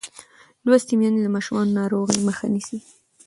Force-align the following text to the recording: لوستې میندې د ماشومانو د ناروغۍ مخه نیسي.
لوستې 0.65 0.93
میندې 0.99 1.21
د 1.23 1.27
ماشومانو 1.35 1.69
د 1.71 1.75
ناروغۍ 1.79 2.19
مخه 2.27 2.45
نیسي. 2.53 2.77